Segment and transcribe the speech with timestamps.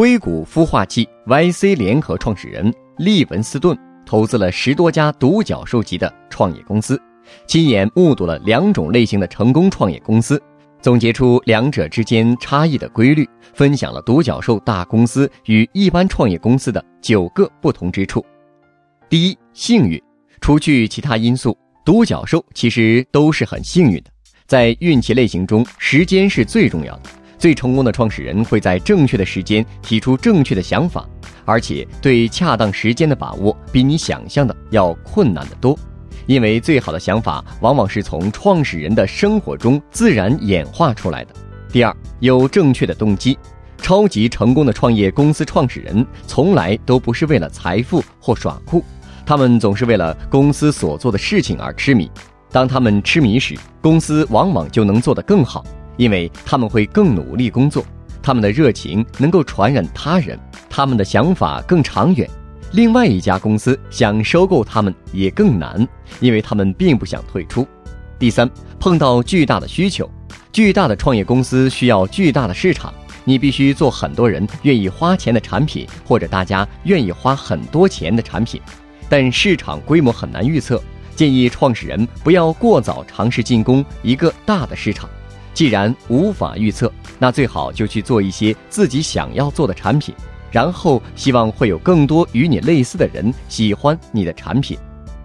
[0.00, 6.98] 硅谷孵化器 YC 联合创始人利文斯顿投资了十多家独角兽级的创业公司，
[7.46, 10.42] 亲眼目睹了两种类型的成功创业公司，
[10.80, 18.24] 总结出两者之间差异的规律，分享了独角兽大公司与一般创业公司的九个不同之处。
[19.10, 20.02] 第一，幸运。
[20.40, 21.54] 除去其他因素，
[21.84, 24.04] 独角兽其实都是很幸运的。
[24.46, 27.10] 在运气类型中，时间是最重要的。
[27.40, 31.08] 最成功的创始人会在正确的时间提出正确的想法，
[31.46, 35.76] 而且对恰当时间的把握比你想象的要困难得多。
[36.26, 41.34] 因为最好的想法往往是从创始人的生活中自然演化出来的。
[41.72, 43.38] 第二，有正确的动机。
[43.78, 48.84] 超级成功的创业公司创始人从来都不是为了财富或耍酷，
[49.24, 52.08] 他们总是为了公司所做的事情而痴迷。
[52.52, 55.64] 当他们痴迷时，公司往往就能做得更好，
[56.00, 57.84] 因为他们会更努力工作，
[58.22, 60.40] 他们的热情能够传染他人，
[60.70, 62.26] 他们的想法更长远。
[62.72, 65.86] 另外一家公司想收购他们也更难，
[66.18, 67.68] 因为他们并不想退出。
[68.18, 70.10] 第三，碰到巨大的需求，
[70.50, 78.58] 巨大的创业公司需要巨大的市场，你必须做很多人愿意花钱的产品，或者大家愿意花很多钱的产品，
[79.06, 80.82] 但市场规模很难预测。
[81.14, 85.06] 建议创始人不要过早尝试进攻一个大的市场。
[85.52, 90.14] 既然无法预测，那最好就去做一些自己想要做的产品，
[90.50, 94.78] 然后希望会有更多与你类似的人喜欢你的产品。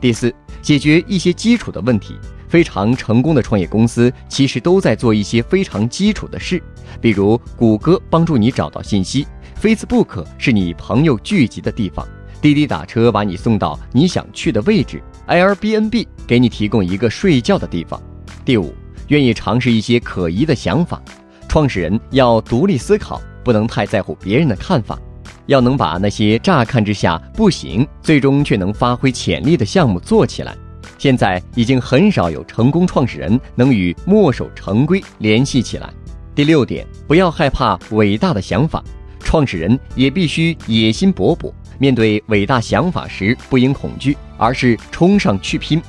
[0.00, 2.16] 第四，解决一些基础的问题。
[2.48, 6.62] 非常成功的创业公司其实都在做一些非常基础的事，
[7.00, 9.26] 比如谷歌帮助你找到信息
[9.58, 12.06] ，Facebook 是你朋友聚集的地方，
[12.42, 15.02] 滴滴打车把你送到你想去的位置。
[15.28, 17.98] Airbnb 给你提供一个睡觉的地方。
[18.44, 18.74] 第五，
[19.12, 21.00] 愿意尝试一些可疑的想法。
[21.46, 24.98] 创始人要独立思考，不能太在乎别人的看法，
[25.44, 30.56] 要能把那些乍看之下不行，最终却能发挥潜力的项目做起来。
[30.96, 35.90] 现在已经很少有成功创始人能与墨守成规联系起来。
[36.34, 38.82] 第六点，不要害怕伟大的想法，
[39.20, 41.52] 创始人也必须野心勃勃。
[41.78, 45.82] 面对伟大想法时，不应恐惧，而是冲上去拼。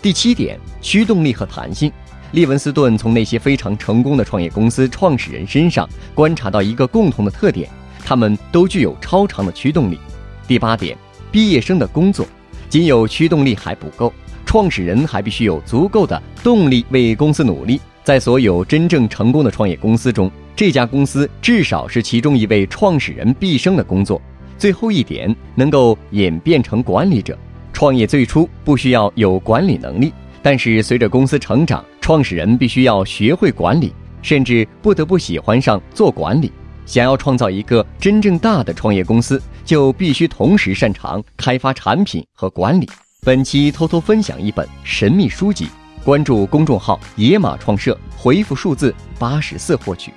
[0.00, 1.92] 第七点，驱动力和弹性。
[2.32, 7.68] 利文斯顿从那些非常成功的创业公司创始人身上观察到一个共同的特点：
[8.04, 9.98] 他们都具有超长的驱动力。
[10.46, 10.96] 第八点，
[11.30, 12.26] 毕业生的工作，
[12.68, 14.12] 仅有驱动力还不够，
[14.44, 17.80] 创始人还必须有足够的动力为公司努力。
[18.04, 24.20] 在所有真正成功的创业公司中，这家公司至少是其中一位创始人毕生的工作。
[24.56, 27.36] 最后一点，能够演变成管理者。
[27.72, 36.52] 创业最初不需要有管理能力，但是随着公司成长，创始人必须要学会管理，甚至不得不喜欢上做管理。
[36.84, 42.88] 想要创造一个真正大的创业公司，就必须同时擅长开发产品和管理。
[43.22, 45.66] 本期偷偷分享一本神秘书籍，
[46.04, 50.12] 关注公众号“野马创社”，回复数字八十四获取。